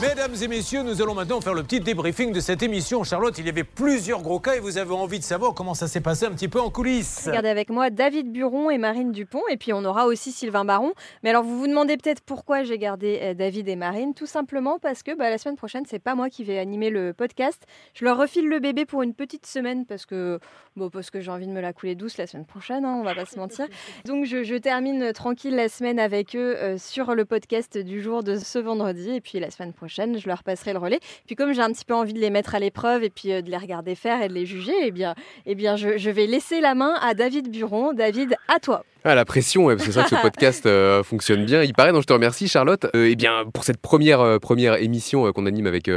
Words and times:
Mesdames 0.00 0.34
et 0.40 0.48
messieurs, 0.48 0.82
nous 0.82 1.02
allons 1.02 1.12
maintenant 1.12 1.42
faire 1.42 1.52
le 1.52 1.62
petit 1.62 1.78
débriefing 1.78 2.32
de 2.32 2.40
cette 2.40 2.62
émission. 2.62 3.04
Charlotte, 3.04 3.36
il 3.36 3.44
y 3.44 3.50
avait 3.50 3.64
plusieurs 3.64 4.22
gros 4.22 4.40
cas 4.40 4.54
et 4.54 4.58
vous 4.58 4.78
avez 4.78 4.94
envie 4.94 5.18
de 5.18 5.24
savoir 5.24 5.52
comment 5.52 5.74
ça 5.74 5.88
s'est 5.88 6.00
passé 6.00 6.24
un 6.24 6.30
petit 6.30 6.48
peu 6.48 6.58
en 6.58 6.70
coulisses. 6.70 7.26
Regardez 7.26 7.50
avec 7.50 7.68
moi 7.68 7.90
David 7.90 8.32
Buron 8.32 8.70
et 8.70 8.78
Marine 8.78 9.12
Dupont, 9.12 9.42
et 9.50 9.58
puis 9.58 9.74
on 9.74 9.84
aura 9.84 10.06
aussi 10.06 10.32
Sylvain 10.32 10.64
Baron. 10.64 10.94
Mais 11.22 11.28
alors 11.28 11.42
vous 11.42 11.58
vous 11.58 11.66
demandez 11.66 11.98
peut-être 11.98 12.22
pourquoi 12.22 12.62
j'ai 12.62 12.78
gardé 12.78 13.18
euh, 13.20 13.34
David 13.34 13.68
et 13.68 13.76
Marine, 13.76 14.14
tout 14.14 14.24
simplement 14.24 14.78
parce 14.78 15.02
que 15.02 15.14
bah, 15.14 15.28
la 15.28 15.36
semaine 15.36 15.56
prochaine, 15.56 15.84
c'est 15.86 15.98
pas 15.98 16.14
moi 16.14 16.30
qui 16.30 16.44
vais 16.44 16.58
animer 16.58 16.88
le 16.88 17.12
podcast. 17.12 17.66
Je 17.92 18.06
leur 18.06 18.16
refile 18.16 18.48
le 18.48 18.58
bébé 18.58 18.86
pour 18.86 19.02
une 19.02 19.12
petite 19.12 19.44
semaine 19.44 19.84
parce 19.84 20.06
que, 20.06 20.40
bon, 20.76 20.88
parce 20.88 21.10
que 21.10 21.20
j'ai 21.20 21.30
envie 21.30 21.46
de 21.46 21.52
me 21.52 21.60
la 21.60 21.74
couler 21.74 21.94
douce 21.94 22.16
la 22.16 22.26
semaine 22.26 22.46
prochaine, 22.46 22.86
hein, 22.86 22.96
on 22.98 23.02
va 23.02 23.14
pas 23.14 23.26
se 23.26 23.38
mentir. 23.38 23.66
Donc 24.06 24.24
je, 24.24 24.44
je 24.44 24.54
termine 24.54 25.12
tranquille 25.12 25.54
la 25.54 25.68
semaine 25.68 25.98
avec 25.98 26.34
eux 26.34 26.56
euh, 26.56 26.78
sur 26.78 27.14
le 27.14 27.26
podcast 27.26 27.76
du 27.76 28.00
jour 28.00 28.22
de 28.22 28.36
ce 28.36 28.58
vendredi, 28.58 29.10
et 29.10 29.20
puis 29.20 29.38
la 29.40 29.50
semaine 29.50 29.74
prochaine 29.74 29.89
je 29.90 30.28
leur 30.28 30.42
passerai 30.42 30.72
le 30.72 30.78
relais. 30.78 31.00
Puis 31.26 31.36
comme 31.36 31.52
j'ai 31.52 31.62
un 31.62 31.72
petit 31.72 31.84
peu 31.84 31.94
envie 31.94 32.12
de 32.12 32.18
les 32.18 32.30
mettre 32.30 32.54
à 32.54 32.58
l'épreuve 32.58 33.02
et 33.02 33.10
puis 33.10 33.32
euh, 33.32 33.42
de 33.42 33.50
les 33.50 33.56
regarder 33.56 33.94
faire 33.94 34.22
et 34.22 34.28
de 34.28 34.34
les 34.34 34.46
juger, 34.46 34.72
eh 34.82 34.90
bien, 34.90 35.14
eh 35.46 35.54
bien 35.54 35.76
je, 35.76 35.98
je 35.98 36.10
vais 36.10 36.26
laisser 36.26 36.60
la 36.60 36.74
main 36.74 36.94
à 37.02 37.14
David 37.14 37.50
Buron. 37.50 37.92
David, 37.92 38.34
à 38.48 38.60
toi. 38.60 38.84
Ah, 39.04 39.14
la 39.14 39.24
pression, 39.24 39.68
c'est 39.78 39.92
ça 39.92 40.02
que 40.02 40.10
ce 40.10 40.14
podcast 40.22 40.66
euh, 40.66 41.02
fonctionne 41.02 41.44
bien. 41.44 41.62
Il 41.62 41.74
paraît, 41.74 41.92
donc 41.92 42.02
je 42.02 42.06
te 42.06 42.12
remercie 42.12 42.48
Charlotte. 42.48 42.84
Euh, 42.94 43.08
eh 43.10 43.16
bien, 43.16 43.44
pour 43.52 43.64
cette 43.64 43.80
première, 43.80 44.38
première 44.40 44.74
émission 44.74 45.32
qu'on 45.32 45.46
anime 45.46 45.66
avec, 45.66 45.90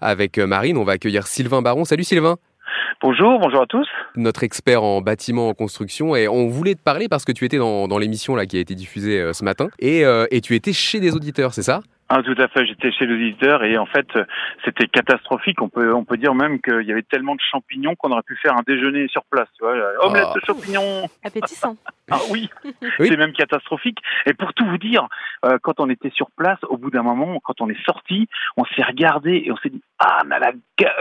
avec 0.00 0.38
Marine, 0.38 0.76
on 0.76 0.84
va 0.84 0.92
accueillir 0.92 1.26
Sylvain 1.26 1.62
Baron. 1.62 1.84
Salut 1.84 2.04
Sylvain 2.04 2.36
Bonjour, 3.02 3.38
bonjour 3.40 3.62
à 3.62 3.66
tous. 3.66 3.86
Notre 4.16 4.44
expert 4.44 4.82
en 4.82 5.02
bâtiment, 5.02 5.48
en 5.48 5.54
construction, 5.54 6.16
et 6.16 6.28
on 6.28 6.48
voulait 6.48 6.74
te 6.74 6.80
parler 6.80 7.08
parce 7.08 7.24
que 7.24 7.32
tu 7.32 7.44
étais 7.44 7.58
dans, 7.58 7.86
dans 7.86 7.98
l'émission 7.98 8.34
là 8.34 8.46
qui 8.46 8.56
a 8.56 8.60
été 8.60 8.74
diffusée 8.74 9.32
ce 9.34 9.44
matin, 9.44 9.68
et, 9.78 10.04
et 10.30 10.40
tu 10.40 10.54
étais 10.54 10.72
chez 10.72 11.00
des 11.00 11.14
auditeurs, 11.14 11.52
c'est 11.52 11.62
ça? 11.62 11.82
Ah, 12.16 12.22
tout 12.22 12.40
à 12.40 12.46
fait. 12.46 12.64
J'étais 12.64 12.92
chez 12.92 13.06
l'auditeur 13.06 13.64
et 13.64 13.76
en 13.76 13.86
fait, 13.86 14.06
c'était 14.64 14.86
catastrophique. 14.86 15.60
On 15.60 15.68
peut, 15.68 15.92
on 15.92 16.04
peut 16.04 16.16
dire 16.16 16.32
même 16.32 16.60
qu'il 16.60 16.82
y 16.82 16.92
avait 16.92 17.02
tellement 17.02 17.34
de 17.34 17.40
champignons 17.50 17.96
qu'on 17.96 18.12
aurait 18.12 18.22
pu 18.22 18.36
faire 18.36 18.56
un 18.56 18.62
déjeuner 18.64 19.08
sur 19.08 19.24
place. 19.24 19.48
Tu 19.58 19.64
vois, 19.64 19.74
omelette 20.00 20.28
de 20.34 20.40
champignons. 20.46 21.08
Appétissant. 21.24 21.76
ah 22.12 22.18
oui, 22.30 22.48
c'est 22.98 23.16
même 23.16 23.32
catastrophique. 23.32 23.98
Et 24.26 24.34
pour 24.34 24.54
tout 24.54 24.64
vous 24.64 24.78
dire, 24.78 25.08
euh, 25.44 25.58
quand 25.60 25.80
on 25.80 25.90
était 25.90 26.10
sur 26.10 26.30
place, 26.36 26.58
au 26.68 26.76
bout 26.76 26.90
d'un 26.90 27.02
moment, 27.02 27.40
quand 27.42 27.60
on 27.60 27.68
est 27.68 27.84
sorti, 27.84 28.28
on 28.56 28.64
s'est 28.64 28.84
regardé 28.84 29.42
et 29.44 29.50
on 29.50 29.56
s'est 29.56 29.70
dit 29.70 29.82
ah, 30.00 30.22
mais 30.26 30.38
la, 30.40 30.52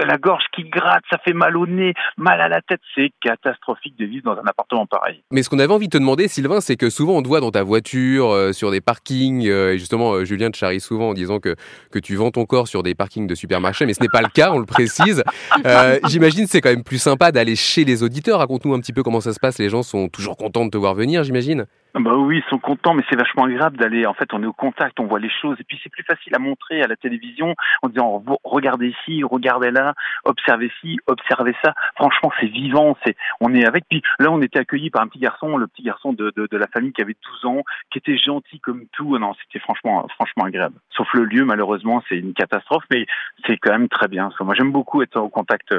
la 0.05 0.17
gorge 0.17 0.43
qui 0.55 0.63
gratte, 0.63 1.03
ça 1.09 1.17
fait 1.17 1.33
mal 1.33 1.57
au 1.57 1.65
nez, 1.65 1.93
mal 2.17 2.39
à 2.41 2.47
la 2.47 2.61
tête. 2.61 2.79
C'est 2.93 3.11
catastrophique 3.21 3.97
de 3.97 4.05
vivre 4.05 4.23
dans 4.25 4.39
un 4.39 4.45
appartement 4.45 4.85
pareil. 4.85 5.23
Mais 5.31 5.41
ce 5.41 5.49
qu'on 5.49 5.59
avait 5.59 5.73
envie 5.73 5.87
de 5.87 5.93
te 5.93 5.97
demander, 5.97 6.27
Sylvain, 6.27 6.61
c'est 6.61 6.75
que 6.75 6.89
souvent 6.89 7.13
on 7.13 7.23
te 7.23 7.27
voit 7.27 7.39
dans 7.39 7.51
ta 7.51 7.63
voiture, 7.63 8.31
euh, 8.31 8.51
sur 8.53 8.69
des 8.69 8.81
parkings, 8.81 9.47
euh, 9.47 9.73
et 9.73 9.79
justement, 9.79 10.23
Julien 10.23 10.51
te 10.51 10.57
charrie 10.57 10.79
souvent 10.79 11.09
en 11.09 11.13
disant 11.13 11.39
que, 11.39 11.55
que 11.91 11.99
tu 11.99 12.15
vends 12.15 12.31
ton 12.31 12.45
corps 12.45 12.67
sur 12.67 12.83
des 12.83 12.93
parkings 12.93 13.25
de 13.25 13.35
supermarchés, 13.35 13.85
mais 13.85 13.95
ce 13.95 14.01
n'est 14.01 14.09
pas 14.09 14.21
le 14.21 14.29
cas, 14.29 14.51
on 14.51 14.59
le 14.59 14.65
précise. 14.65 15.23
Euh, 15.65 15.99
j'imagine 16.07 16.45
c'est 16.47 16.61
quand 16.61 16.69
même 16.69 16.83
plus 16.83 16.97
sympa 16.97 17.31
d'aller 17.31 17.55
chez 17.55 17.85
les 17.85 18.03
auditeurs. 18.03 18.39
Raconte-nous 18.39 18.73
un 18.73 18.79
petit 18.79 18.91
peu 18.91 19.03
comment 19.03 19.21
ça 19.21 19.33
se 19.33 19.39
passe. 19.39 19.59
Les 19.59 19.69
gens 19.69 19.83
sont 19.83 20.09
toujours 20.09 20.35
contents 20.35 20.65
de 20.65 20.71
te 20.71 20.77
voir 20.77 20.93
venir, 20.93 21.23
j'imagine. 21.23 21.67
Bah 21.95 22.15
oui, 22.15 22.41
ils 22.43 22.49
sont 22.49 22.57
contents, 22.57 22.95
mais 22.95 23.03
c'est 23.07 23.15
vachement 23.15 23.43
agréable 23.43 23.77
d'aller. 23.77 24.07
En 24.07 24.15
fait, 24.15 24.33
on 24.33 24.41
est 24.41 24.47
au 24.47 24.53
contact, 24.53 24.99
on 24.99 25.05
voit 25.05 25.19
les 25.19 25.29
choses, 25.29 25.57
et 25.59 25.63
puis 25.63 25.79
c'est 25.83 25.91
plus 25.91 26.03
facile 26.03 26.33
à 26.35 26.39
montrer 26.39 26.81
à 26.81 26.87
la 26.87 26.95
télévision 26.95 27.53
en 27.83 27.89
disant 27.89 28.23
regardez 28.43 28.87
ici, 28.87 29.23
regardez 29.23 29.69
là, 29.69 29.93
observez 30.25 30.71
ci, 30.81 30.97
observez 31.05 31.55
ça. 31.63 31.75
Franchement, 31.95 32.31
c'est 32.39 32.47
vivant, 32.47 32.97
c'est 33.05 33.15
on 33.41 33.53
est 33.53 33.67
avec. 33.67 33.85
Puis 33.87 34.01
là, 34.17 34.31
on 34.31 34.41
était 34.41 34.57
accueillis 34.57 34.89
par 34.89 35.03
un 35.03 35.07
petit 35.07 35.19
garçon, 35.19 35.55
le 35.55 35.67
petit 35.67 35.83
garçon 35.83 36.13
de, 36.13 36.33
de, 36.35 36.47
de 36.49 36.57
la 36.57 36.65
famille 36.65 36.93
qui 36.93 37.01
avait 37.03 37.15
12 37.43 37.51
ans, 37.51 37.61
qui 37.91 37.99
était 37.99 38.17
gentil 38.17 38.59
comme 38.59 38.85
tout. 38.93 39.15
Non, 39.19 39.35
c'était 39.43 39.59
franchement, 39.59 40.07
franchement 40.15 40.45
agréable. 40.45 40.75
Sauf 40.97 41.07
le 41.13 41.25
lieu, 41.25 41.45
malheureusement, 41.45 42.03
c'est 42.09 42.17
une 42.17 42.33
catastrophe, 42.33 42.85
mais 42.91 43.05
c'est 43.45 43.57
quand 43.57 43.71
même 43.71 43.87
très 43.87 44.07
bien. 44.07 44.31
Moi, 44.39 44.55
j'aime 44.55 44.71
beaucoup 44.71 45.03
être 45.03 45.17
au 45.17 45.29
contact 45.29 45.69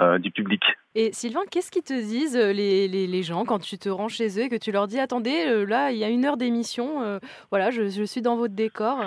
euh, 0.00 0.18
du 0.18 0.32
public. 0.32 0.64
Et 0.96 1.12
Sylvain, 1.12 1.42
qu'est-ce 1.48 1.70
qu'ils 1.70 1.84
te 1.84 1.92
disent 1.92 2.36
euh, 2.36 2.52
les, 2.52 2.88
les, 2.88 3.22
gens 3.22 3.44
quand 3.44 3.60
tu 3.60 3.78
te 3.78 3.88
rends 3.88 4.08
chez 4.08 4.40
eux 4.40 4.44
et 4.44 4.48
que 4.48 4.56
tu 4.56 4.72
leur 4.72 4.88
dis 4.88 4.98
attendez, 4.98 5.44
euh, 5.46 5.64
là 5.64 5.92
il 5.92 5.98
y 5.98 6.04
a 6.04 6.08
une 6.08 6.24
heure 6.24 6.36
d'émission, 6.36 7.00
euh, 7.02 7.20
voilà, 7.50 7.70
je, 7.70 8.02
suis 8.04 8.22
dans 8.22 8.34
votre 8.34 8.54
décor? 8.54 8.98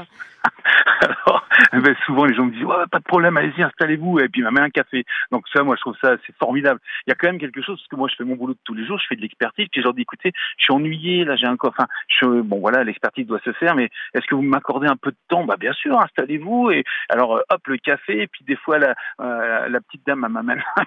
Alors, 1.03 1.47
eh 1.73 1.79
ben, 1.79 1.95
souvent 2.05 2.25
les 2.25 2.35
gens 2.35 2.45
me 2.45 2.51
disent 2.51 2.63
ouais, 2.63 2.85
pas 2.91 2.99
de 2.99 3.03
problème, 3.03 3.37
allez-y, 3.37 3.61
installez-vous 3.61 4.19
et 4.19 4.29
puis 4.29 4.41
m'a 4.41 4.51
mis 4.51 4.59
un 4.59 4.69
café. 4.69 5.05
Donc 5.31 5.45
ça, 5.53 5.63
moi 5.63 5.75
je 5.75 5.81
trouve 5.81 5.95
ça 6.01 6.15
c'est 6.25 6.35
formidable. 6.37 6.79
Il 7.05 7.09
y 7.09 7.13
a 7.13 7.15
quand 7.15 7.27
même 7.27 7.39
quelque 7.39 7.61
chose 7.61 7.77
parce 7.77 7.87
que 7.87 7.95
moi 7.95 8.07
je 8.09 8.15
fais 8.15 8.23
mon 8.23 8.35
boulot 8.35 8.53
de 8.53 8.59
tous 8.63 8.73
les 8.73 8.85
jours, 8.85 8.99
je 8.99 9.07
fais 9.07 9.15
de 9.15 9.21
l'expertise, 9.21 9.67
puis 9.71 9.81
je 9.81 9.85
leur 9.85 9.93
dis 9.93 10.01
écoutez, 10.01 10.31
je 10.57 10.63
suis 10.63 10.73
ennuyé, 10.73 11.25
là 11.25 11.35
j'ai 11.35 11.47
un 11.47 11.57
enfin, 11.61 11.87
je, 12.07 12.25
bon 12.41 12.59
voilà, 12.59 12.83
l'expertise 12.83 13.27
doit 13.27 13.39
se 13.43 13.53
faire, 13.53 13.75
mais 13.75 13.89
est-ce 14.13 14.25
que 14.27 14.35
vous 14.35 14.41
m'accordez 14.41 14.87
un 14.87 14.95
peu 14.95 15.11
de 15.11 15.17
temps? 15.27 15.45
Bah 15.45 15.57
bien 15.59 15.73
sûr, 15.73 15.99
installez-vous 15.99 16.71
et 16.71 16.83
alors 17.09 17.41
hop 17.49 17.67
le 17.67 17.77
café, 17.77 18.23
et 18.23 18.27
puis 18.27 18.43
des 18.45 18.55
fois 18.55 18.77
la, 18.79 18.95
euh, 19.21 19.67
la 19.69 19.81
petite 19.81 20.05
dame 20.05 20.25
m'amène 20.27 20.63
un 20.77 20.83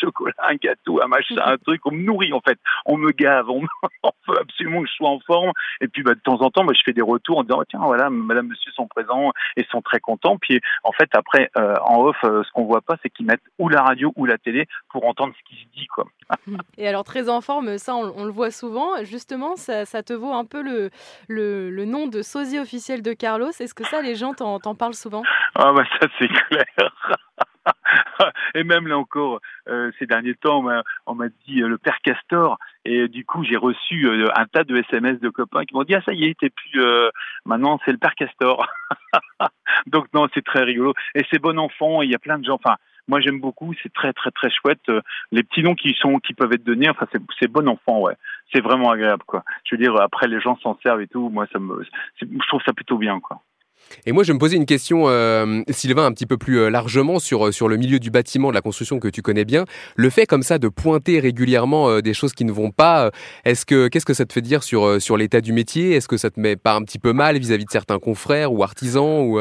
chocolat 0.00 0.32
un 0.42 0.54
gâteau, 0.56 1.02
un 1.02 1.08
machin, 1.08 1.36
un 1.44 1.56
truc. 1.58 1.80
On 1.84 1.92
me 1.92 2.02
nourrit 2.02 2.32
en 2.32 2.40
fait, 2.40 2.58
on 2.86 2.96
me 2.96 3.12
gave, 3.12 3.48
on, 3.48 3.60
veut 4.28 4.40
absolument 4.40 4.82
que 4.82 4.88
je 4.88 4.94
sois 4.94 5.10
en 5.10 5.20
forme. 5.20 5.52
Et 5.80 5.88
puis 5.88 6.02
bah, 6.02 6.14
de 6.14 6.20
temps 6.20 6.40
en 6.40 6.50
temps, 6.50 6.64
bah, 6.64 6.72
je 6.76 6.82
fais 6.84 6.92
des 6.92 7.02
retours 7.02 7.38
en 7.38 7.42
disant 7.42 7.62
tiens 7.68 7.80
voilà, 7.82 8.10
Madame, 8.10 8.48
Monsieur 8.48 8.72
sont 8.72 8.86
présents 8.86 9.32
sont 9.70 9.82
très 9.82 10.00
contents. 10.00 10.38
Puis 10.38 10.60
en 10.84 10.92
fait 10.92 11.08
après 11.12 11.50
euh, 11.56 11.74
en 11.84 12.02
off, 12.02 12.16
euh, 12.24 12.42
ce 12.44 12.50
qu'on 12.52 12.64
voit 12.64 12.80
pas, 12.80 12.96
c'est 13.02 13.10
qu'ils 13.10 13.26
mettent 13.26 13.42
ou 13.58 13.68
la 13.68 13.82
radio 13.82 14.12
ou 14.16 14.26
la 14.26 14.38
télé 14.38 14.66
pour 14.90 15.06
entendre 15.06 15.34
ce 15.38 15.48
qui 15.48 15.60
se 15.62 15.68
dit 15.78 15.86
quoi. 15.86 16.06
et 16.78 16.88
alors 16.88 17.04
très 17.04 17.28
en 17.28 17.40
forme, 17.40 17.78
ça 17.78 17.94
on, 17.94 18.12
on 18.16 18.24
le 18.24 18.32
voit 18.32 18.50
souvent. 18.50 19.02
Justement, 19.04 19.56
ça, 19.56 19.84
ça, 19.84 20.02
te 20.02 20.12
vaut 20.12 20.32
un 20.32 20.44
peu 20.44 20.62
le, 20.62 20.90
le, 21.28 21.70
le 21.70 21.84
nom 21.84 22.06
de 22.06 22.22
sosie 22.22 22.58
officiel 22.58 23.02
de 23.02 23.12
Carlos. 23.12 23.50
Est-ce 23.50 23.74
que 23.74 23.84
ça 23.84 24.02
les 24.02 24.14
gens 24.14 24.34
t'en 24.34 24.74
parlent 24.74 24.94
souvent? 24.94 25.22
Ah 25.54 25.72
bah 25.72 25.84
ça 26.00 26.06
c'est 26.18 26.28
clair. 26.28 26.64
et 28.54 28.64
même 28.64 28.86
là 28.86 28.98
encore, 28.98 29.40
euh, 29.68 29.90
ces 29.98 30.06
derniers 30.06 30.34
temps, 30.34 30.64
on 31.06 31.14
m'a 31.14 31.28
dit 31.46 31.62
euh, 31.62 31.68
le 31.68 31.78
père 31.78 31.98
Castor, 32.02 32.58
et 32.84 33.08
du 33.08 33.24
coup 33.24 33.44
j'ai 33.44 33.56
reçu 33.56 34.08
euh, 34.08 34.26
un 34.36 34.46
tas 34.46 34.64
de 34.64 34.76
SMS 34.76 35.20
de 35.20 35.28
copains 35.28 35.64
qui 35.64 35.74
m'ont 35.74 35.84
dit 35.84 35.94
ah 35.94 36.02
ça 36.04 36.12
y 36.12 36.24
est, 36.24 36.38
t'es 36.38 36.50
plus, 36.50 36.82
euh, 36.82 37.10
maintenant 37.44 37.78
c'est 37.84 37.92
le 37.92 37.98
père 37.98 38.14
Castor. 38.14 38.66
Donc 39.86 40.06
non, 40.14 40.28
c'est 40.34 40.44
très 40.44 40.62
rigolo 40.62 40.94
et 41.14 41.24
c'est 41.30 41.40
bon 41.40 41.58
enfant. 41.58 42.02
Il 42.02 42.10
y 42.10 42.14
a 42.14 42.18
plein 42.18 42.38
de 42.38 42.44
gens. 42.44 42.54
Enfin, 42.54 42.76
moi 43.08 43.20
j'aime 43.20 43.40
beaucoup, 43.40 43.74
c'est 43.82 43.92
très 43.92 44.12
très 44.12 44.30
très 44.30 44.50
chouette. 44.50 44.90
Les 45.32 45.42
petits 45.42 45.62
noms 45.62 45.74
qui 45.74 45.94
sont 45.98 46.18
qui 46.18 46.34
peuvent 46.34 46.52
être 46.52 46.64
donnés, 46.64 46.88
enfin 46.88 47.06
c'est 47.38 47.48
bon 47.48 47.68
enfant, 47.68 48.00
ouais. 48.00 48.14
C'est 48.52 48.60
vraiment 48.60 48.90
agréable 48.90 49.24
quoi. 49.26 49.44
Je 49.64 49.74
veux 49.74 49.82
dire 49.82 49.94
après 50.00 50.28
les 50.28 50.40
gens 50.40 50.56
s'en 50.58 50.78
servent 50.82 51.02
et 51.02 51.08
tout. 51.08 51.28
Moi 51.28 51.46
ça 51.52 51.58
me, 51.58 51.84
je 52.20 52.48
trouve 52.48 52.62
ça 52.64 52.72
plutôt 52.72 52.98
bien 52.98 53.20
quoi. 53.20 53.42
Et 54.06 54.12
moi, 54.12 54.22
je 54.22 54.32
me 54.32 54.38
posais 54.38 54.56
une 54.56 54.66
question, 54.66 55.08
euh, 55.08 55.62
Sylvain, 55.70 56.06
un 56.06 56.12
petit 56.12 56.26
peu 56.26 56.36
plus 56.36 56.58
euh, 56.58 56.70
largement 56.70 57.18
sur, 57.18 57.48
euh, 57.48 57.52
sur 57.52 57.68
le 57.68 57.76
milieu 57.76 57.98
du 57.98 58.10
bâtiment, 58.10 58.48
de 58.48 58.54
la 58.54 58.60
construction 58.60 58.98
que 58.98 59.08
tu 59.08 59.22
connais 59.22 59.44
bien. 59.44 59.64
Le 59.96 60.10
fait 60.10 60.26
comme 60.26 60.42
ça 60.42 60.58
de 60.58 60.68
pointer 60.68 61.20
régulièrement 61.20 61.88
euh, 61.90 62.00
des 62.00 62.14
choses 62.14 62.32
qui 62.32 62.44
ne 62.44 62.52
vont 62.52 62.70
pas, 62.70 63.10
est-ce 63.44 63.66
que 63.66 63.88
qu'est-ce 63.88 64.06
que 64.06 64.14
ça 64.14 64.24
te 64.24 64.32
fait 64.32 64.42
dire 64.42 64.62
sur, 64.62 65.00
sur 65.00 65.16
l'état 65.16 65.40
du 65.40 65.52
métier? 65.52 65.92
Est-ce 65.92 66.08
que 66.08 66.16
ça 66.16 66.30
te 66.30 66.40
met 66.40 66.56
pas 66.56 66.74
un 66.74 66.82
petit 66.82 66.98
peu 66.98 67.12
mal 67.12 67.38
vis-à-vis 67.38 67.64
-vis 67.64 67.66
de 67.66 67.72
certains 67.72 67.98
confrères 67.98 68.52
ou 68.52 68.62
artisans 68.62 69.20
ou 69.26 69.38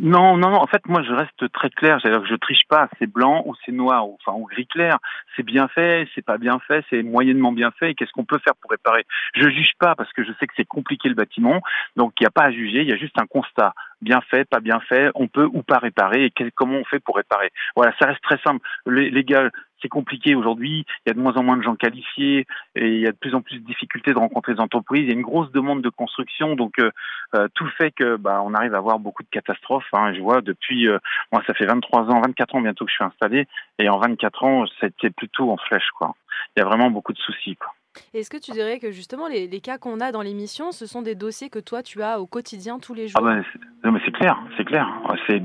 non, 0.00 0.38
non, 0.38 0.50
non. 0.50 0.60
En 0.62 0.66
fait, 0.66 0.86
moi, 0.86 1.02
je 1.02 1.12
reste 1.12 1.52
très 1.52 1.68
clair. 1.70 1.98
C'est-à-dire 2.00 2.22
que 2.22 2.28
je 2.28 2.34
triche 2.34 2.66
pas. 2.68 2.88
C'est 2.98 3.06
blanc 3.06 3.42
ou 3.46 3.54
c'est 3.64 3.72
noir, 3.72 4.08
ou, 4.08 4.16
enfin, 4.20 4.36
ou 4.36 4.46
gris 4.46 4.66
clair. 4.66 4.98
C'est 5.36 5.42
bien 5.42 5.68
fait, 5.68 6.08
c'est 6.14 6.24
pas 6.24 6.38
bien 6.38 6.58
fait, 6.60 6.84
c'est 6.88 7.02
moyennement 7.02 7.52
bien 7.52 7.70
fait. 7.70 7.94
Qu'est-ce 7.94 8.12
qu'on 8.12 8.24
peut 8.24 8.38
faire 8.38 8.54
pour 8.60 8.70
réparer? 8.70 9.04
Je 9.34 9.48
juge 9.48 9.72
pas 9.78 9.94
parce 9.94 10.12
que 10.12 10.24
je 10.24 10.32
sais 10.40 10.46
que 10.46 10.54
c'est 10.56 10.64
compliqué 10.64 11.08
le 11.08 11.14
bâtiment. 11.14 11.60
Donc, 11.96 12.14
il 12.18 12.24
n'y 12.24 12.28
a 12.28 12.30
pas 12.30 12.44
à 12.44 12.50
juger. 12.50 12.80
Il 12.80 12.88
y 12.88 12.92
a 12.92 12.96
juste 12.96 13.20
un 13.20 13.26
constat. 13.26 13.74
Bien 14.02 14.20
fait, 14.22 14.44
pas 14.44 14.60
bien 14.60 14.80
fait. 14.80 15.10
On 15.14 15.28
peut 15.28 15.48
ou 15.52 15.62
pas 15.62 15.78
réparer. 15.78 16.24
Et 16.24 16.50
comment 16.54 16.78
on 16.78 16.84
fait 16.84 17.00
pour 17.00 17.16
réparer 17.16 17.50
Voilà, 17.76 17.92
ça 17.98 18.06
reste 18.06 18.22
très 18.22 18.38
simple. 18.38 18.66
Les, 18.86 19.10
les 19.10 19.24
gars, 19.24 19.50
c'est 19.82 19.88
compliqué 19.88 20.34
aujourd'hui. 20.34 20.84
Il 21.04 21.08
y 21.08 21.10
a 21.10 21.14
de 21.14 21.20
moins 21.20 21.34
en 21.36 21.42
moins 21.42 21.56
de 21.56 21.62
gens 21.62 21.76
qualifiés 21.76 22.46
et 22.74 22.88
il 22.88 23.00
y 23.00 23.06
a 23.06 23.12
de 23.12 23.16
plus 23.16 23.34
en 23.34 23.42
plus 23.42 23.58
de 23.58 23.66
difficultés 23.66 24.12
de 24.12 24.18
rencontrer 24.18 24.54
des 24.54 24.60
entreprises. 24.60 25.02
Il 25.02 25.08
y 25.08 25.10
a 25.10 25.14
une 25.14 25.22
grosse 25.22 25.50
demande 25.52 25.82
de 25.82 25.88
construction, 25.88 26.54
donc 26.56 26.78
euh, 26.78 26.90
euh, 27.34 27.48
tout 27.54 27.68
fait 27.78 27.90
que 27.90 28.16
bah, 28.16 28.42
on 28.44 28.54
arrive 28.54 28.74
à 28.74 28.78
avoir 28.78 28.98
beaucoup 28.98 29.22
de 29.22 29.28
catastrophes. 29.30 29.88
Hein. 29.92 30.12
Je 30.14 30.20
vois 30.20 30.40
depuis 30.40 30.88
euh, 30.88 30.98
moi 31.32 31.42
ça 31.46 31.54
fait 31.54 31.66
23 31.66 32.10
ans, 32.10 32.20
24 32.20 32.54
ans 32.54 32.60
bientôt 32.60 32.84
que 32.84 32.90
je 32.90 32.96
suis 32.96 33.04
installé 33.04 33.46
et 33.78 33.88
en 33.88 33.98
24 33.98 34.44
ans 34.44 34.64
c'était 34.80 35.10
plutôt 35.10 35.50
en 35.50 35.56
flèche 35.56 35.90
quoi. 35.96 36.14
Il 36.56 36.60
y 36.60 36.62
a 36.62 36.66
vraiment 36.66 36.90
beaucoup 36.90 37.12
de 37.12 37.18
soucis 37.18 37.56
quoi. 37.56 37.72
Est-ce 38.14 38.30
que 38.30 38.36
tu 38.36 38.52
dirais 38.52 38.78
que 38.78 38.92
justement 38.92 39.26
les, 39.26 39.48
cas 39.60 39.78
qu'on 39.78 40.00
a 40.00 40.12
dans 40.12 40.22
l'émission, 40.22 40.70
ce 40.70 40.86
sont 40.86 41.02
des 41.02 41.14
dossiers 41.14 41.50
que 41.50 41.58
toi 41.58 41.82
tu 41.82 42.02
as 42.02 42.20
au 42.20 42.26
quotidien 42.26 42.78
tous 42.78 42.94
les 42.94 43.08
jours? 43.08 43.20
Ah 43.20 43.24
ben, 43.24 43.44
Non 43.84 43.92
mais 43.92 44.00
c'est 44.04 44.12
clair, 44.12 44.40
c'est 44.56 44.64
clair. 44.64 44.88
J'ai 45.28 45.40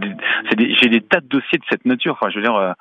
des 0.89 1.01
tas 1.01 1.21
de 1.21 1.27
dossiers 1.27 1.57
de 1.57 1.63
cette 1.69 1.85
nature. 1.85 2.13
Enfin, 2.13 2.29
je 2.29 2.37
veux 2.37 2.43
dire, 2.43 2.55
euh, 2.55 2.73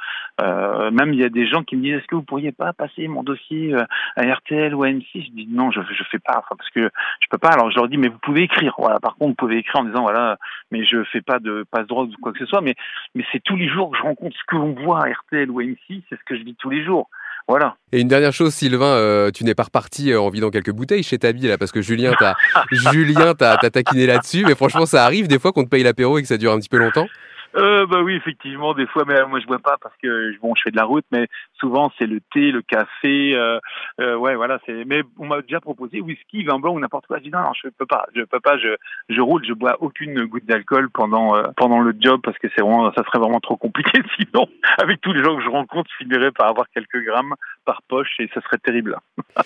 euh, 0.43 0.91
même 0.91 1.13
il 1.15 1.21
y 1.21 1.25
a 1.25 1.31
des 1.31 1.47
gens 1.47 1.63
qui 1.63 1.77
me 1.77 1.83
disent 1.83 1.95
est-ce 1.95 2.07
que 2.07 2.15
vous 2.15 2.23
pourriez 2.23 2.53
pas 2.53 2.73
passer 2.73 3.09
mon 3.09 3.23
dossier 3.23 3.75
euh, 3.75 3.85
à 4.17 4.35
RTL 4.35 4.75
ou 4.75 4.83
à 4.83 4.89
M6 4.89 5.05
Je 5.15 5.31
dis 5.31 5.49
non, 5.51 5.71
je 5.71 5.81
je 5.81 6.05
fais 6.11 6.19
pas, 6.19 6.43
parce 6.49 6.71
que 6.71 6.91
je 7.21 7.29
peux 7.31 7.39
pas. 7.39 7.51
Alors 7.51 7.71
je 7.71 7.77
leur 7.77 7.89
dis 7.89 7.97
mais 7.97 8.09
vous 8.09 8.19
pouvez 8.19 8.43
écrire. 8.43 8.75
Voilà, 8.79 9.01
par 9.01 9.17
contre 9.17 9.31
vous 9.31 9.47
pouvez 9.47 9.59
écrire 9.59 9.81
en 9.81 9.85
disant 9.85 10.03
voilà, 10.03 10.37
mais 10.73 10.85
je 10.85 11.03
fais 11.05 11.23
pas 11.23 11.39
de 11.39 11.65
passe 11.71 11.87
droit 11.87 12.05
ou 12.05 12.11
quoi 12.21 12.33
que 12.33 12.39
ce 12.39 12.47
soit. 12.47 12.61
Mais 12.61 12.75
mais 13.15 13.25
c'est 13.33 13.43
tous 13.43 13.57
les 13.57 13.69
jours 13.69 13.91
que 13.91 13.97
je 13.97 14.03
rencontre 14.03 14.37
ce 14.37 14.45
que 14.47 14.57
l'on 14.57 14.73
voit 14.73 15.05
à 15.05 15.11
RTL 15.11 15.51
ou 15.51 15.61
à 15.61 15.63
M6, 15.63 16.03
c'est 16.09 16.19
ce 16.19 16.25
que 16.25 16.37
je 16.37 16.43
vis 16.43 16.55
tous 16.57 16.71
les 16.71 16.85
jours. 16.85 17.09
Voilà. 17.47 17.77
Et 17.93 18.01
une 18.01 18.09
dernière 18.09 18.33
chose, 18.33 18.55
Sylvain, 18.55 18.87
euh, 18.87 19.31
tu 19.31 19.45
n'es 19.45 19.55
pas 19.55 19.65
reparti 19.65 20.13
euh, 20.13 20.21
en 20.21 20.31
vidant 20.31 20.51
quelques 20.51 20.73
bouteilles 20.73 21.03
chez 21.03 21.19
Tabi 21.19 21.47
là, 21.47 21.59
parce 21.59 21.73
que 21.73 21.83
Julien 21.83 22.15
t'a 22.19 22.35
Julien 22.73 23.35
t'a 23.35 23.59
taquiné 23.59 24.07
là-dessus, 24.07 24.45
mais 24.47 24.55
franchement, 24.55 24.87
ça 24.87 25.05
arrive 25.05 25.29
des 25.29 25.39
fois 25.39 25.53
qu'on 25.53 25.65
te 25.65 25.69
paye 25.69 25.83
l'apéro 25.83 26.19
et 26.19 26.23
que 26.23 26.29
ça 26.29 26.39
dure 26.39 26.53
un 26.53 26.59
petit 26.59 26.71
peu 26.71 26.79
longtemps. 26.79 27.07
Euh, 27.57 27.87
bah 27.87 28.03
oui, 28.03 28.15
effectivement, 28.15 28.75
des 28.75 28.87
fois, 28.87 29.05
mais 29.07 29.25
moi 29.27 29.39
je 29.39 29.47
bois 29.47 29.59
pas 29.59 29.77
parce 29.81 29.95
que 30.03 30.37
bon, 30.41 30.55
je 30.57 30.63
fais 30.63 30.71
de 30.71 30.77
la 30.77 30.85
route, 30.85 31.05
mais 31.13 31.29
souvent 31.59 31.93
c'est 31.99 32.07
le 32.07 32.21
thé, 32.33 32.51
le 32.51 32.63
café, 32.63 33.35
euh, 33.35 33.61
euh, 34.01 34.17
ouais, 34.17 34.35
voilà. 34.35 34.59
C'est. 34.67 34.85
Mais 34.85 35.03
on 35.19 35.27
m'a 35.27 35.41
déjà 35.43 35.61
proposé 35.61 36.01
whisky, 36.01 36.43
vin 36.45 36.59
blanc 36.59 36.75
ou 36.75 36.81
n'importe 36.81 37.07
quoi. 37.07 37.19
Je 37.19 37.25
dis 37.25 37.31
non, 37.31 37.41
non, 37.41 37.53
je 37.55 37.69
peux 37.69 37.87
pas, 37.87 38.07
je 38.15 38.23
peux 38.23 38.41
pas. 38.41 38.59
Je, 38.59 38.77
je 39.09 39.21
roule, 39.21 39.45
je 39.47 39.53
bois 39.53 39.77
aucune 39.81 40.25
goutte 40.25 40.47
d'alcool 40.47 40.91
pendant 40.91 41.37
euh, 41.37 41.45
pendant 41.57 41.81
le 41.81 41.95
job 41.99 42.21
parce 42.25 42.39
que 42.39 42.49
c'est 42.57 42.63
vraiment, 42.63 42.93
ça 42.93 43.05
serait 43.05 43.21
vraiment 43.21 43.41
trop 43.41 43.57
compliqué. 43.57 44.03
Sinon, 44.19 44.49
avec 44.79 45.01
tous 45.01 45.13
les 45.13 45.23
gens 45.23 45.37
que 45.37 45.43
je 45.43 45.51
rencontre, 45.51 45.91
je 45.93 46.05
finirais 46.05 46.33
par 46.33 46.49
avoir 46.49 46.69
quelques 46.71 47.05
grammes 47.05 47.35
par 47.65 47.83
poche 47.83 48.15
et 48.19 48.29
ça 48.35 48.41
serait 48.41 48.59
terrible. 48.59 48.99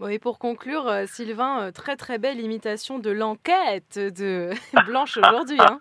Bon, 0.00 0.08
et 0.08 0.18
pour 0.18 0.38
conclure, 0.38 0.88
euh, 0.88 1.04
Sylvain, 1.06 1.60
euh, 1.60 1.72
très 1.72 1.94
très 1.94 2.16
belle 2.16 2.40
imitation 2.40 2.98
de 2.98 3.10
l'enquête 3.10 3.98
de 3.98 4.48
Blanche 4.86 5.18
aujourd'hui. 5.18 5.58
Hein. 5.60 5.78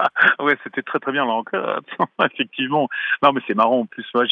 ouais, 0.40 0.56
c'était 0.64 0.82
très 0.82 0.98
très 0.98 1.12
bien 1.12 1.24
l'enquête, 1.24 1.60
effectivement. 2.32 2.88
Non, 3.22 3.32
mais 3.32 3.40
c'est 3.46 3.54
marrant 3.54 3.80
en 3.80 3.86
plus. 3.86 4.06
Moi, 4.14 4.24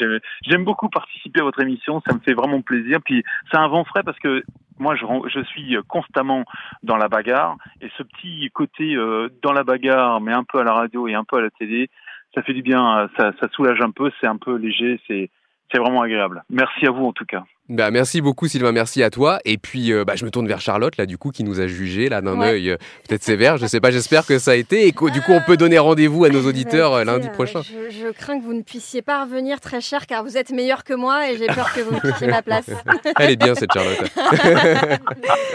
j'aime 0.42 0.64
beaucoup 0.64 0.88
participer 0.88 1.40
à 1.40 1.44
votre 1.44 1.60
émission. 1.60 2.02
Ça 2.06 2.14
me 2.14 2.20
fait 2.20 2.34
vraiment 2.34 2.60
plaisir. 2.60 2.98
Puis 3.04 3.24
c'est 3.50 3.58
un 3.58 3.68
vent 3.68 3.84
frais 3.84 4.02
parce 4.02 4.18
que 4.18 4.42
moi, 4.78 4.94
je, 4.94 5.04
je 5.28 5.42
suis 5.44 5.76
constamment 5.88 6.44
dans 6.82 6.96
la 6.96 7.08
bagarre 7.08 7.56
et 7.80 7.90
ce 7.96 8.02
petit 8.02 8.48
côté 8.52 8.94
euh, 8.94 9.28
dans 9.42 9.52
la 9.52 9.64
bagarre, 9.64 10.20
mais 10.20 10.32
un 10.32 10.44
peu 10.44 10.60
à 10.60 10.64
la 10.64 10.72
radio 10.72 11.08
et 11.08 11.14
un 11.14 11.24
peu 11.24 11.38
à 11.38 11.42
la 11.42 11.50
télé, 11.50 11.90
ça 12.34 12.42
fait 12.42 12.54
du 12.54 12.62
bien. 12.62 13.08
Ça, 13.16 13.32
ça 13.40 13.48
soulage 13.48 13.80
un 13.80 13.90
peu. 13.90 14.10
C'est 14.20 14.26
un 14.26 14.36
peu 14.36 14.56
léger. 14.56 15.00
C'est 15.06 15.30
c'est 15.70 15.78
vraiment 15.78 16.02
agréable. 16.02 16.44
Merci 16.50 16.86
à 16.86 16.90
vous 16.90 17.04
en 17.04 17.12
tout 17.12 17.26
cas. 17.26 17.44
Bah, 17.68 17.90
merci 17.90 18.22
beaucoup 18.22 18.48
Sylvain, 18.48 18.72
merci 18.72 19.02
à 19.02 19.10
toi. 19.10 19.40
Et 19.44 19.58
puis 19.58 19.92
euh, 19.92 20.04
bah, 20.04 20.14
je 20.16 20.24
me 20.24 20.30
tourne 20.30 20.48
vers 20.48 20.60
Charlotte 20.60 20.96
là 20.96 21.04
du 21.04 21.18
coup 21.18 21.30
qui 21.30 21.44
nous 21.44 21.60
a 21.60 21.66
jugé 21.66 22.08
là 22.08 22.22
d'un 22.22 22.38
Ouais. 22.40 22.46
œil 22.52 22.70
euh, 22.70 22.76
peut-être 23.06 23.22
sévère. 23.22 23.58
Je 23.58 23.66
sais 23.66 23.78
pas, 23.80 23.90
j'espère 23.90 24.24
que 24.24 24.38
ça 24.38 24.52
a 24.52 24.54
été 24.54 24.86
et 24.86 24.92
que 24.92 25.10
du 25.10 25.20
coup 25.20 25.32
on 25.32 25.42
peut 25.42 25.56
donner 25.58 25.78
rendez-vous 25.78 26.24
à 26.24 26.30
nos 26.30 26.46
auditeurs 26.46 26.94
euh, 26.94 27.02
Écoutez, 27.02 27.12
lundi 27.12 27.28
euh, 27.28 27.32
prochain. 27.32 27.60
Je, 27.62 27.90
je 27.90 28.08
crains 28.12 28.38
que 28.38 28.44
vous 28.44 28.54
ne 28.54 28.62
puissiez 28.62 29.02
pas 29.02 29.22
revenir 29.24 29.60
très 29.60 29.82
cher 29.82 30.06
car 30.06 30.24
vous 30.24 30.38
êtes 30.38 30.50
meilleur 30.50 30.82
que 30.82 30.94
moi 30.94 31.30
et 31.30 31.36
j'ai 31.36 31.46
peur 31.46 31.70
que 31.74 31.80
vous 31.80 31.92
me 31.94 32.00
quittiez 32.00 32.28
ma 32.28 32.40
place. 32.40 32.70
Elle 33.18 33.32
est 33.32 33.36
bien 33.36 33.54
cette 33.54 33.72
Charlotte. 33.72 33.98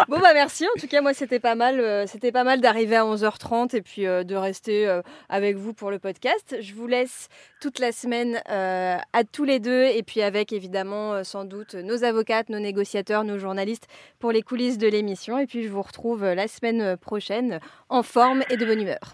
Bon 0.07 0.19
bah 0.19 0.33
merci, 0.33 0.65
en 0.65 0.79
tout 0.79 0.87
cas 0.87 1.01
moi 1.01 1.13
c'était 1.13 1.39
pas 1.39 1.55
mal, 1.55 2.07
c'était 2.07 2.31
pas 2.31 2.43
mal 2.43 2.61
d'arriver 2.61 2.95
à 2.95 3.03
11h30 3.05 3.75
et 3.75 3.81
puis 3.81 4.03
de 4.03 4.35
rester 4.35 4.99
avec 5.29 5.55
vous 5.55 5.73
pour 5.73 5.89
le 5.89 5.97
podcast. 5.99 6.57
Je 6.61 6.73
vous 6.73 6.85
laisse 6.87 7.29
toute 7.61 7.79
la 7.79 7.91
semaine 7.91 8.41
à 8.47 9.23
tous 9.31 9.45
les 9.45 9.59
deux 9.59 9.83
et 9.85 10.03
puis 10.03 10.21
avec 10.21 10.51
évidemment 10.53 11.23
sans 11.23 11.45
doute 11.45 11.75
nos 11.75 12.02
avocates, 12.03 12.49
nos 12.49 12.59
négociateurs, 12.59 13.23
nos 13.23 13.37
journalistes 13.37 13.87
pour 14.19 14.31
les 14.31 14.41
coulisses 14.41 14.77
de 14.77 14.87
l'émission 14.87 15.37
et 15.37 15.45
puis 15.45 15.63
je 15.63 15.69
vous 15.69 15.81
retrouve 15.81 16.23
euh, 16.23 16.35
la 16.35 16.47
semaine 16.47 16.97
prochaine 16.97 17.59
en 17.89 18.03
forme 18.03 18.43
et 18.49 18.57
de 18.57 18.65
bonne 18.65 18.81
humeur. 18.81 19.11